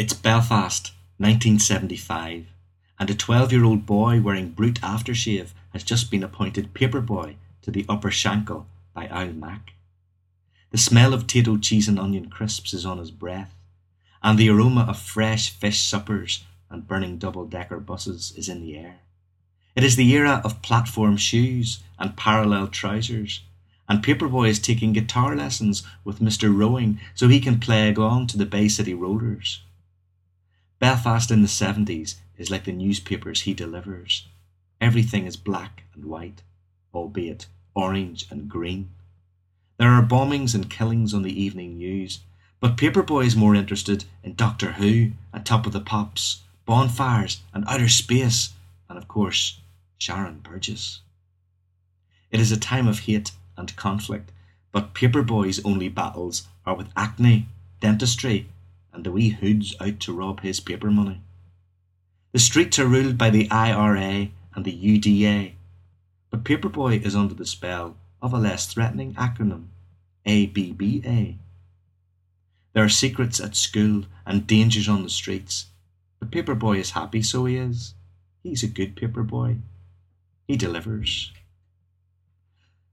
It's 0.00 0.14
Belfast, 0.14 0.92
1975, 1.18 2.46
and 2.98 3.10
a 3.10 3.14
12 3.14 3.52
year 3.52 3.64
old 3.66 3.84
boy 3.84 4.18
wearing 4.22 4.48
Brut 4.48 4.80
aftershave 4.80 5.52
has 5.74 5.84
just 5.84 6.10
been 6.10 6.22
appointed 6.22 6.72
paper 6.72 7.02
boy 7.02 7.36
to 7.60 7.70
the 7.70 7.84
Upper 7.86 8.08
Shankill 8.08 8.64
by 8.94 9.08
Oul 9.08 9.34
Mac. 9.34 9.74
The 10.70 10.78
smell 10.78 11.12
of 11.12 11.26
Tayto 11.26 11.62
cheese 11.62 11.86
and 11.86 11.98
onion 11.98 12.30
crisps 12.30 12.72
is 12.72 12.86
on 12.86 12.96
his 12.96 13.10
breath, 13.10 13.54
and 14.22 14.38
the 14.38 14.48
aroma 14.48 14.86
of 14.88 14.98
fresh 14.98 15.50
fish 15.50 15.82
suppers 15.82 16.44
and 16.70 16.88
burning 16.88 17.18
double 17.18 17.44
decker 17.44 17.78
buses 17.78 18.32
is 18.38 18.48
in 18.48 18.62
the 18.62 18.78
air. 18.78 19.00
It 19.76 19.84
is 19.84 19.96
the 19.96 20.10
era 20.14 20.40
of 20.42 20.62
platform 20.62 21.18
shoes 21.18 21.82
and 21.98 22.16
parallel 22.16 22.68
trousers, 22.68 23.42
and 23.86 24.02
Paperboy 24.02 24.48
is 24.48 24.60
taking 24.60 24.94
guitar 24.94 25.36
lessons 25.36 25.82
with 26.04 26.20
Mr. 26.20 26.50
Rowing 26.50 26.98
so 27.14 27.28
he 27.28 27.38
can 27.38 27.60
play 27.60 27.92
along 27.92 28.28
to 28.28 28.38
the 28.38 28.46
Bay 28.46 28.66
City 28.66 28.94
Rollers. 28.94 29.60
Belfast 30.80 31.30
in 31.30 31.42
the 31.42 31.48
70s 31.48 32.14
is 32.38 32.50
like 32.50 32.64
the 32.64 32.72
newspapers 32.72 33.42
he 33.42 33.52
delivers. 33.52 34.26
Everything 34.80 35.26
is 35.26 35.36
black 35.36 35.82
and 35.94 36.06
white, 36.06 36.42
albeit 36.94 37.46
orange 37.74 38.26
and 38.30 38.48
green. 38.48 38.88
There 39.76 39.90
are 39.90 40.02
bombings 40.02 40.54
and 40.54 40.70
killings 40.70 41.12
on 41.12 41.20
the 41.20 41.38
evening 41.38 41.76
news, 41.76 42.20
but 42.60 42.78
Paperboy 42.78 43.26
is 43.26 43.36
more 43.36 43.54
interested 43.54 44.06
in 44.24 44.34
Doctor 44.34 44.72
Who 44.72 45.12
and 45.34 45.44
Top 45.44 45.66
of 45.66 45.72
the 45.72 45.80
Pops, 45.80 46.40
bonfires 46.64 47.42
and 47.52 47.62
outer 47.68 47.88
space, 47.88 48.54
and 48.88 48.96
of 48.96 49.06
course, 49.06 49.60
Sharon 49.98 50.38
Burgess. 50.38 51.02
It 52.30 52.40
is 52.40 52.52
a 52.52 52.58
time 52.58 52.88
of 52.88 53.00
hate 53.00 53.32
and 53.54 53.76
conflict, 53.76 54.32
but 54.72 54.94
Paperboy's 54.94 55.62
only 55.62 55.90
battles 55.90 56.48
are 56.64 56.74
with 56.74 56.88
acne, 56.96 57.48
dentistry, 57.80 58.48
and 58.92 59.04
the 59.04 59.12
wee 59.12 59.30
hoods 59.30 59.74
out 59.80 60.00
to 60.00 60.12
rob 60.12 60.40
his 60.40 60.60
paper 60.60 60.90
money. 60.90 61.22
The 62.32 62.38
streets 62.38 62.78
are 62.78 62.86
ruled 62.86 63.18
by 63.18 63.30
the 63.30 63.50
IRA 63.50 64.28
and 64.54 64.64
the 64.64 64.72
UDA, 64.72 65.52
but 66.30 66.44
Paperboy 66.44 67.04
is 67.04 67.16
under 67.16 67.34
the 67.34 67.46
spell 67.46 67.96
of 68.22 68.32
a 68.32 68.38
less 68.38 68.66
threatening 68.66 69.14
acronym, 69.14 69.66
ABBA. 70.26 71.34
There 72.72 72.84
are 72.84 72.88
secrets 72.88 73.40
at 73.40 73.56
school 73.56 74.04
and 74.24 74.46
dangers 74.46 74.88
on 74.88 75.02
the 75.02 75.10
streets, 75.10 75.66
but 76.18 76.30
Paperboy 76.30 76.78
is 76.78 76.90
happy, 76.90 77.22
so 77.22 77.46
he 77.46 77.56
is. 77.56 77.94
He's 78.42 78.62
a 78.62 78.68
good 78.68 78.96
paperboy. 78.96 79.60
He 80.46 80.56
delivers. 80.56 81.32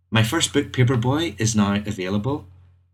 My 0.10 0.24
first 0.24 0.54
book, 0.54 0.72
Paperboy, 0.72 1.40
is 1.40 1.56
now 1.56 1.76
available. 1.76 2.46